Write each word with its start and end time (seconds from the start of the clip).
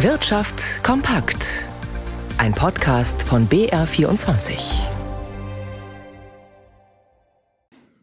Wirtschaft 0.00 0.84
kompakt. 0.84 1.64
Ein 2.36 2.52
Podcast 2.52 3.22
von 3.22 3.48
BR24. 3.48 4.86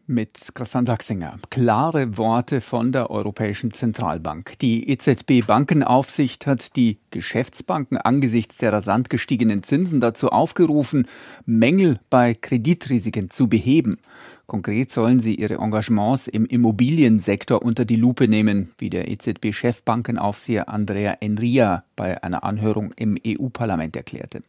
Mit 0.06 0.54
Christian 0.54 0.86
Sachsinger. 0.86 1.38
Klare 1.50 2.18
Worte 2.18 2.60
von 2.60 2.90
der 2.90 3.10
Europäischen 3.10 3.72
Zentralbank. 3.72 4.58
Die 4.58 4.90
EZB 4.90 5.46
Bankenaufsicht 5.46 6.48
hat 6.48 6.74
die 6.74 6.98
Geschäftsbanken 7.10 7.96
angesichts 7.96 8.56
der 8.56 8.72
rasant 8.72 9.08
gestiegenen 9.08 9.62
Zinsen 9.62 10.00
dazu 10.00 10.30
aufgerufen, 10.30 11.06
Mängel 11.46 12.00
bei 12.10 12.34
Kreditrisiken 12.34 13.30
zu 13.30 13.48
beheben. 13.48 13.98
Konkret 14.46 14.92
sollen 14.92 15.20
sie 15.20 15.36
ihre 15.36 15.54
Engagements 15.54 16.26
im 16.26 16.44
Immobiliensektor 16.44 17.62
unter 17.62 17.86
die 17.86 17.96
Lupe 17.96 18.28
nehmen, 18.28 18.72
wie 18.76 18.90
der 18.90 19.10
EZB-Chefbankenaufseher 19.10 20.68
Andrea 20.68 21.16
Enria 21.20 21.84
bei 21.96 22.22
einer 22.22 22.44
Anhörung 22.44 22.92
im 22.96 23.16
EU-Parlament 23.26 23.96
erklärte. 23.96 24.42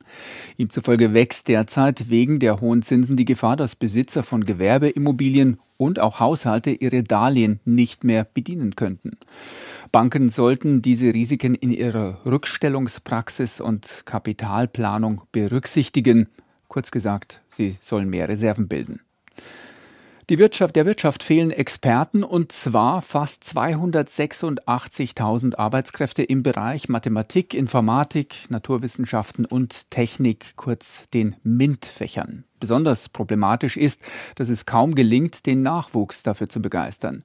Ihm 0.57 0.69
zufolge 0.69 1.13
wächst 1.13 1.47
derzeit 1.47 2.09
wegen 2.09 2.39
der 2.39 2.59
hohen 2.59 2.81
Zinsen 2.81 3.15
die 3.15 3.23
Gefahr, 3.23 3.55
dass 3.55 3.77
Besitzer 3.77 4.21
von 4.23 4.43
Gewerbeimmobilien 4.43 5.59
und 5.77 5.99
auch 5.99 6.19
Haushalte 6.19 6.71
ihre 6.71 7.03
Darlehen 7.03 7.61
nicht 7.63 8.03
mehr 8.03 8.25
bedienen 8.25 8.75
könnten. 8.75 9.17
Banken 9.93 10.29
sollten 10.29 10.81
diese 10.81 11.13
Risiken 11.13 11.55
in 11.55 11.71
ihrer 11.71 12.19
Rückstellungspraxis 12.25 13.61
und 13.61 14.03
Kapitalplanung 14.05 15.21
berücksichtigen. 15.31 16.27
Kurz 16.67 16.91
gesagt, 16.91 17.41
sie 17.47 17.77
sollen 17.79 18.09
mehr 18.09 18.27
Reserven 18.27 18.67
bilden. 18.67 18.99
Die 20.31 20.39
Wirtschaft, 20.39 20.75
der 20.75 20.87
Wirtschaft 20.87 21.21
fehlen 21.21 21.51
Experten 21.51 22.23
und 22.23 22.51
zwar 22.51 23.03
fast 23.03 23.43
286.000 23.43 25.55
Arbeitskräfte 25.55 26.23
im 26.23 26.41
Bereich 26.41 26.89
Mathematik, 26.89 27.53
Informatik, 27.53 28.49
Naturwissenschaften 28.49 29.45
und 29.45 29.91
Technik, 29.91 30.55
kurz 30.55 31.03
den 31.13 31.35
MINT-Fächern. 31.43 32.43
Besonders 32.59 33.09
problematisch 33.09 33.77
ist, 33.77 34.01
dass 34.33 34.49
es 34.49 34.65
kaum 34.65 34.95
gelingt, 34.95 35.45
den 35.45 35.61
Nachwuchs 35.61 36.23
dafür 36.23 36.49
zu 36.49 36.59
begeistern. 36.59 37.23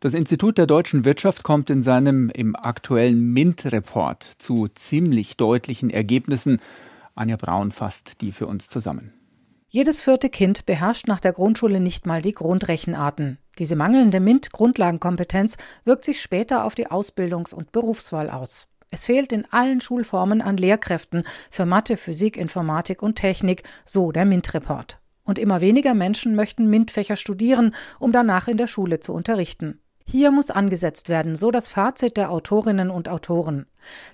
Das 0.00 0.14
Institut 0.14 0.58
der 0.58 0.66
deutschen 0.66 1.04
Wirtschaft 1.04 1.44
kommt 1.44 1.70
in 1.70 1.84
seinem 1.84 2.30
im 2.30 2.56
aktuellen 2.56 3.32
MINT-Report 3.32 4.24
zu 4.24 4.66
ziemlich 4.74 5.36
deutlichen 5.36 5.88
Ergebnissen. 5.88 6.60
Anja 7.14 7.36
Braun 7.36 7.70
fasst 7.70 8.22
die 8.22 8.32
für 8.32 8.48
uns 8.48 8.68
zusammen. 8.68 9.12
Jedes 9.72 10.00
vierte 10.00 10.30
Kind 10.30 10.66
beherrscht 10.66 11.06
nach 11.06 11.20
der 11.20 11.32
Grundschule 11.32 11.78
nicht 11.78 12.04
mal 12.04 12.22
die 12.22 12.32
Grundrechenarten. 12.32 13.38
Diese 13.60 13.76
mangelnde 13.76 14.18
MINT-Grundlagenkompetenz 14.18 15.58
wirkt 15.84 16.04
sich 16.04 16.20
später 16.20 16.64
auf 16.64 16.74
die 16.74 16.88
Ausbildungs- 16.88 17.54
und 17.54 17.70
Berufswahl 17.70 18.30
aus. 18.30 18.66
Es 18.90 19.04
fehlt 19.04 19.30
in 19.30 19.46
allen 19.52 19.80
Schulformen 19.80 20.42
an 20.42 20.56
Lehrkräften 20.56 21.22
für 21.52 21.66
Mathe, 21.66 21.96
Physik, 21.96 22.36
Informatik 22.36 23.00
und 23.00 23.14
Technik, 23.14 23.62
so 23.84 24.10
der 24.10 24.24
MINT-Report. 24.24 24.98
Und 25.22 25.38
immer 25.38 25.60
weniger 25.60 25.94
Menschen 25.94 26.34
möchten 26.34 26.68
MINT-Fächer 26.68 27.14
studieren, 27.14 27.72
um 28.00 28.10
danach 28.10 28.48
in 28.48 28.56
der 28.56 28.66
Schule 28.66 28.98
zu 28.98 29.12
unterrichten. 29.12 29.78
Hier 30.10 30.32
muss 30.32 30.50
angesetzt 30.50 31.08
werden, 31.08 31.36
so 31.36 31.52
das 31.52 31.68
Fazit 31.68 32.16
der 32.16 32.32
Autorinnen 32.32 32.90
und 32.90 33.08
Autoren. 33.08 33.66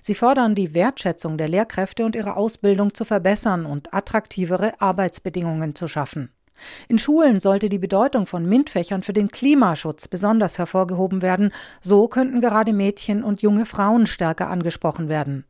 Sie 0.03 0.13
fordern 0.13 0.53
die 0.53 0.75
Wertschätzung 0.75 1.39
der 1.39 1.47
Lehrkräfte 1.47 2.05
und 2.05 2.15
ihre 2.15 2.37
Ausbildung 2.37 2.93
zu 2.93 3.03
verbessern 3.03 3.65
und 3.65 3.95
attraktivere 3.95 4.79
Arbeitsbedingungen 4.79 5.73
zu 5.73 5.87
schaffen. 5.87 6.29
In 6.87 6.99
Schulen 6.99 7.39
sollte 7.39 7.67
die 7.67 7.79
Bedeutung 7.79 8.27
von 8.27 8.47
MINT-Fächern 8.47 9.01
für 9.01 9.13
den 9.13 9.29
Klimaschutz 9.29 10.07
besonders 10.07 10.59
hervorgehoben 10.59 11.23
werden, 11.23 11.51
so 11.81 12.07
könnten 12.07 12.41
gerade 12.41 12.73
Mädchen 12.73 13.23
und 13.23 13.41
junge 13.41 13.65
Frauen 13.65 14.05
stärker 14.05 14.51
angesprochen 14.51 15.09
werden. 15.09 15.45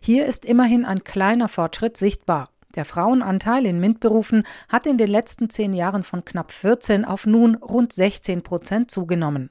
Hier 0.00 0.26
ist 0.26 0.44
immerhin 0.44 0.84
ein 0.84 1.04
kleiner 1.04 1.48
Fortschritt 1.48 1.96
sichtbar. 1.96 2.48
Der 2.74 2.84
Frauenanteil 2.84 3.66
in 3.66 3.78
MINT-Berufen 3.78 4.42
hat 4.68 4.84
in 4.86 4.98
den 4.98 5.10
letzten 5.10 5.48
zehn 5.48 5.72
Jahren 5.74 6.02
von 6.02 6.24
knapp 6.24 6.50
14 6.50 7.04
auf 7.04 7.24
nun 7.24 7.54
rund 7.54 7.92
16 7.92 8.42
Prozent 8.42 8.90
zugenommen. 8.90 9.48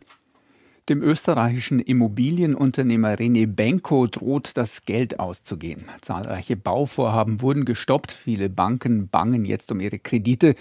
Dem 0.90 1.04
österreichischen 1.04 1.80
Immobilienunternehmer 1.80 3.14
René 3.14 3.46
Benko 3.46 4.08
droht 4.08 4.58
das 4.58 4.84
Geld 4.86 5.20
auszugehen. 5.20 5.86
Zahlreiche 6.02 6.58
Bauvorhaben 6.58 7.42
wurden 7.42 7.66
gestoppt, 7.66 8.12
viele 8.12 8.50
Banken 8.50 9.08
bangen 9.08 9.46
jetzt 9.46 9.72
um 9.72 9.80
ihre 9.80 10.00
Kredite 10.00 10.56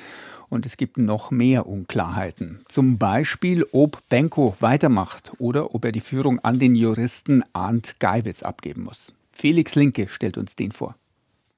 und 0.50 0.66
es 0.66 0.76
gibt 0.76 0.98
noch 0.98 1.31
mehr 1.31 1.66
Unklarheiten. 1.66 2.60
Zum 2.69 2.98
Beispiel, 2.98 3.64
ob 3.72 4.06
Benko 4.10 4.54
weitermacht 4.60 5.32
oder 5.38 5.75
ob 5.75 5.86
er 5.86 5.92
die 5.92 6.00
Führung 6.00 6.38
an 6.41 6.58
den 6.58 6.75
Juristen 6.75 7.42
Arndt 7.54 7.98
Geiwitz 7.98 8.42
abgeben 8.42 8.82
muss. 8.84 9.14
Felix 9.32 9.75
Linke 9.75 10.06
stellt 10.08 10.37
uns 10.37 10.54
den 10.54 10.70
vor. 10.70 10.97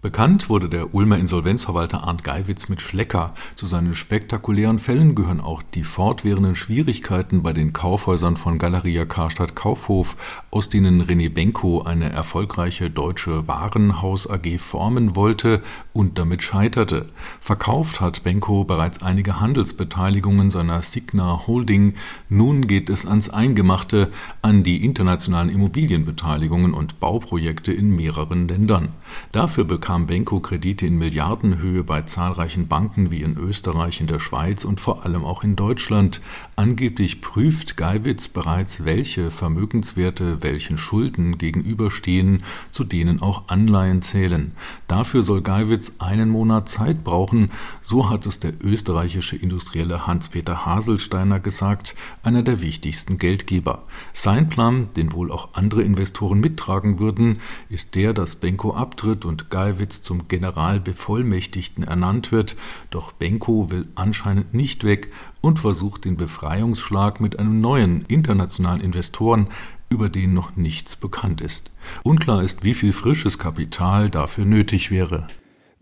Bekannt 0.03 0.49
wurde 0.49 0.69
der 0.69 0.97
Ulmer 0.97 1.17
Insolvenzverwalter 1.19 2.03
Arndt 2.03 2.25
Geiwitz 2.25 2.69
mit 2.69 2.81
Schlecker. 2.81 3.35
Zu 3.55 3.67
seinen 3.67 3.95
spektakulären 3.95 4.81
Fällen 4.81 5.15
gehören 5.15 5.41
auch 5.41 5.63
die 5.63 5.85
fortwährenden 5.85 6.57
Schwierigkeiten 6.57 7.45
bei 7.45 7.53
den 7.53 7.73
Kaufhäusern 7.73 8.37
von 8.37 8.59
Galeria 8.59 9.05
Karstadt 9.05 9.55
Kaufhof, 9.55 10.17
aus 10.51 10.69
denen 10.69 11.03
René 11.05 11.33
Benko 11.33 11.83
eine 11.83 12.11
erfolgreiche 12.11 12.91
deutsche 12.91 13.47
Warenhaus 13.47 14.29
AG 14.29 14.59
formen 14.59 15.15
wollte 15.15 15.63
und 15.93 16.19
damit 16.19 16.43
scheiterte. 16.43 17.11
Verkauft 17.41 18.01
hat 18.01 18.25
Benko 18.25 18.65
bereits 18.65 19.03
einige 19.03 19.39
Handelsbeteiligungen 19.39 20.51
seiner 20.51 20.83
Signa 20.83 21.47
Holding. 21.47 21.95
Nun 22.29 22.67
geht 22.67 22.91
es 22.91 23.07
ans 23.07 23.31
Eingemachte, 23.31 24.11
an 24.43 24.65
die 24.65 24.85
internationalen 24.85 25.49
Immobilienbeteiligungen 25.49 26.75
und 26.75 26.99
Bauprojekte 26.99 27.73
in 27.73 27.95
mehreren 27.95 28.49
Ländern. 28.49 28.89
Dafür 29.31 29.63
bekam 29.63 29.92
bekam 29.93 30.07
Benko 30.07 30.41
Kredite 30.41 30.87
in 30.87 30.97
Milliardenhöhe 30.97 31.85
bei 31.85 32.01
zahlreichen 32.01 32.67
Banken 32.67 33.11
wie 33.11 33.21
in 33.21 33.37
Österreich, 33.37 34.01
in 34.01 34.07
der 34.07 34.21
Schweiz 34.21 34.65
und 34.65 34.81
vor 34.81 35.05
allem 35.05 35.23
auch 35.23 35.45
in 35.45 35.55
Deutschland. 35.55 36.23
Angeblich 36.57 37.21
prüft 37.21 37.77
Geiwitz 37.77 38.29
bereits, 38.29 38.87
welche 38.87 39.31
Vermögenswerte 39.31 40.43
welchen 40.43 40.79
Schulden 40.79 41.37
gegenüberstehen, 41.37 42.43
zu 42.71 42.85
denen 42.85 43.21
auch 43.21 43.49
Anleihen 43.49 44.01
zählen. 44.01 44.53
Dafür 44.89 45.21
soll 45.21 45.43
Geiwitz 45.43 45.93
einen 45.99 46.31
Monat 46.31 46.71
Zeit 46.71 47.05
brauchen, 47.05 47.51
so 47.83 48.09
hat 48.09 48.25
es 48.25 48.41
der 48.41 48.55
österreichische 48.65 49.37
Industrielle 49.37 50.07
Hans-Peter 50.07 50.65
Haselsteiner 50.65 51.39
gesagt, 51.39 51.97
einer 52.23 52.43
der 52.43 52.63
wichtigsten 52.63 53.19
Geldgeber. 53.19 53.83
Sein 54.15 54.49
Plan, 54.49 54.89
den 54.97 55.13
wohl 55.13 55.31
auch 55.31 55.51
andere 55.53 55.83
Investoren 55.83 56.41
mittragen 56.41 56.99
würden, 56.99 57.41
ist 57.69 57.95
der, 57.95 58.15
dass 58.15 58.37
Benko 58.37 58.75
abtritt 58.75 59.27
und 59.27 59.51
Geiwitz 59.51 59.82
Geiwitz 59.83 60.01
zum 60.01 60.29
Generalbevollmächtigten 60.29 61.83
ernannt 61.83 62.31
wird, 62.31 62.57
doch 62.91 63.11
Benko 63.11 63.73
will 63.73 63.89
anscheinend 63.97 64.55
nicht 64.55 64.85
weg 64.85 65.13
und 65.41 65.59
versucht 65.59 66.05
den 66.05 66.17
Befreiungsschlag 66.17 67.21
mit 67.21 67.39
einem 67.41 67.61
neuen 67.61 68.03
internationalen 68.03 68.81
Investoren, 68.81 69.49
über 69.89 70.09
den 70.09 70.35
noch 70.35 70.55
nichts 70.55 70.95
bekannt 70.95 71.41
ist. 71.41 71.73
Unklar 72.05 72.45
ist, 72.45 72.63
wie 72.63 72.75
viel 72.75 72.93
frisches 72.93 73.41
Kapital 73.41 74.09
dafür 74.09 74.45
nötig 74.45 74.93
wäre. 74.93 75.27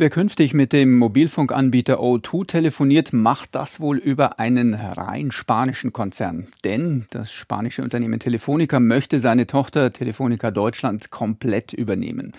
Wer 0.00 0.08
künftig 0.08 0.54
mit 0.54 0.72
dem 0.72 0.96
Mobilfunkanbieter 0.96 2.00
O2 2.00 2.46
telefoniert, 2.46 3.12
macht 3.12 3.54
das 3.54 3.80
wohl 3.80 3.98
über 3.98 4.38
einen 4.38 4.72
rein 4.72 5.30
spanischen 5.30 5.92
Konzern. 5.92 6.46
Denn 6.64 7.04
das 7.10 7.30
spanische 7.34 7.82
Unternehmen 7.82 8.18
Telefonica 8.18 8.80
möchte 8.80 9.18
seine 9.18 9.46
Tochter 9.46 9.92
Telefonica 9.92 10.50
Deutschland 10.50 11.10
komplett 11.10 11.74
übernehmen. 11.74 12.32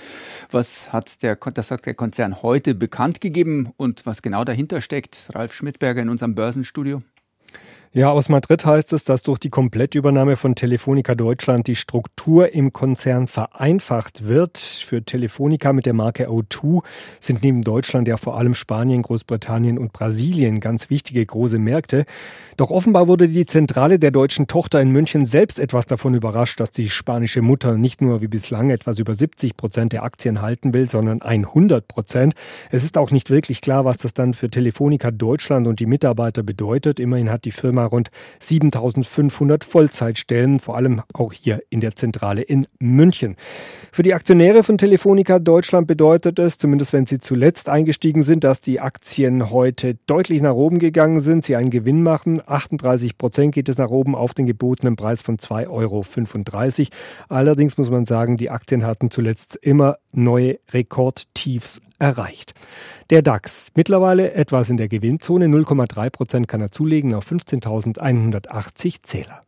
Was 0.49 0.91
hat 0.91 1.21
der, 1.21 1.35
das 1.35 1.69
hat 1.69 1.85
der 1.85 1.93
Konzern 1.93 2.41
heute 2.41 2.73
bekannt 2.73 3.21
gegeben 3.21 3.69
und 3.77 4.07
was 4.07 4.23
genau 4.23 4.43
dahinter 4.43 4.81
steckt? 4.81 5.27
Ralf 5.35 5.53
Schmidberger 5.53 6.01
in 6.01 6.09
unserem 6.09 6.33
Börsenstudio. 6.33 7.03
Ja, 7.93 8.09
aus 8.09 8.29
Madrid 8.29 8.65
heißt 8.65 8.93
es, 8.93 9.03
dass 9.03 9.21
durch 9.21 9.37
die 9.37 9.49
Komplettübernahme 9.49 10.37
von 10.37 10.55
Telefonica 10.55 11.13
Deutschland 11.13 11.67
die 11.67 11.75
Struktur 11.75 12.53
im 12.53 12.71
Konzern 12.71 13.27
vereinfacht 13.27 14.29
wird. 14.29 14.59
Für 14.59 15.03
Telefonica 15.03 15.73
mit 15.73 15.85
der 15.85 15.91
Marke 15.91 16.29
O2 16.29 16.85
sind 17.19 17.43
neben 17.43 17.63
Deutschland 17.63 18.07
ja 18.07 18.15
vor 18.15 18.37
allem 18.37 18.53
Spanien, 18.53 19.01
Großbritannien 19.01 19.77
und 19.77 19.91
Brasilien 19.91 20.61
ganz 20.61 20.89
wichtige 20.89 21.25
große 21.25 21.59
Märkte. 21.59 22.05
Doch 22.55 22.71
offenbar 22.71 23.09
wurde 23.09 23.27
die 23.27 23.45
Zentrale 23.45 23.99
der 23.99 24.11
deutschen 24.11 24.47
Tochter 24.47 24.79
in 24.79 24.91
München 24.91 25.25
selbst 25.25 25.59
etwas 25.59 25.85
davon 25.85 26.13
überrascht, 26.13 26.61
dass 26.61 26.71
die 26.71 26.89
spanische 26.89 27.41
Mutter 27.41 27.77
nicht 27.77 27.99
nur 27.99 28.21
wie 28.21 28.29
bislang 28.29 28.69
etwas 28.69 28.99
über 28.99 29.15
70 29.15 29.57
Prozent 29.57 29.91
der 29.91 30.03
Aktien 30.03 30.41
halten 30.41 30.73
will, 30.73 30.87
sondern 30.87 31.21
100 31.21 31.89
Prozent. 31.89 32.35
Es 32.69 32.85
ist 32.85 32.97
auch 32.97 33.11
nicht 33.11 33.29
wirklich 33.29 33.59
klar, 33.59 33.83
was 33.83 33.97
das 33.97 34.13
dann 34.13 34.33
für 34.33 34.49
Telefonica 34.49 35.11
Deutschland 35.11 35.67
und 35.67 35.81
die 35.81 35.87
Mitarbeiter 35.87 36.41
bedeutet. 36.41 36.97
Immerhin 36.97 37.29
hat 37.29 37.43
die 37.43 37.51
Firma 37.51 37.80
mal 37.81 37.87
rund 37.87 38.11
7500 38.39 39.63
Vollzeitstellen, 39.63 40.59
vor 40.59 40.77
allem 40.77 41.01
auch 41.13 41.33
hier 41.33 41.61
in 41.69 41.79
der 41.79 41.95
Zentrale 41.95 42.41
in 42.41 42.67
München. 42.79 43.35
Für 43.91 44.03
die 44.03 44.13
Aktionäre 44.13 44.63
von 44.63 44.77
Telefonica 44.77 45.39
Deutschland 45.39 45.87
bedeutet 45.87 46.39
es, 46.39 46.57
zumindest 46.57 46.93
wenn 46.93 47.05
sie 47.05 47.19
zuletzt 47.19 47.69
eingestiegen 47.69 48.23
sind, 48.23 48.43
dass 48.43 48.61
die 48.61 48.79
Aktien 48.79 49.49
heute 49.49 49.95
deutlich 50.05 50.41
nach 50.41 50.53
oben 50.53 50.79
gegangen 50.79 51.21
sind, 51.21 51.43
sie 51.43 51.55
einen 51.55 51.69
Gewinn 51.69 52.03
machen. 52.03 52.41
38 52.45 53.17
Prozent 53.17 53.53
geht 53.55 53.69
es 53.69 53.77
nach 53.77 53.89
oben 53.89 54.15
auf 54.15 54.33
den 54.33 54.45
gebotenen 54.45 54.95
Preis 54.95 55.21
von 55.21 55.37
2,35 55.37 55.69
Euro. 55.69 56.05
Allerdings 57.29 57.77
muss 57.77 57.89
man 57.89 58.05
sagen, 58.05 58.37
die 58.37 58.49
Aktien 58.49 58.85
hatten 58.85 59.09
zuletzt 59.09 59.57
immer 59.61 59.97
neue 60.11 60.59
Rekordtiefs 60.71 61.81
erreicht. 62.01 62.53
Der 63.09 63.21
DAX 63.21 63.71
mittlerweile 63.75 64.33
etwas 64.33 64.69
in 64.69 64.77
der 64.77 64.87
Gewinnzone, 64.87 65.45
0,3 65.45 66.09
Prozent 66.09 66.47
kann 66.47 66.61
er 66.61 66.71
zulegen 66.71 67.13
auf 67.13 67.31
15.180 67.31 69.03
Zähler. 69.03 69.41